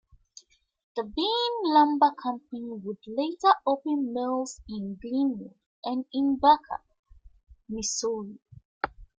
The 0.95 1.03
Bean 1.03 1.71
Lumber 1.75 2.11
Company 2.15 2.73
would 2.79 2.97
later 3.05 3.53
open 3.67 4.11
mills 4.15 4.59
in 4.67 4.95
Glenwood 4.99 5.53
and 5.85 6.05
in 6.11 6.37
Buckner, 6.37 6.81
Missouri. 7.69 8.39